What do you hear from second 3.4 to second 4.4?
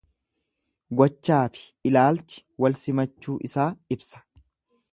isaa ibsa.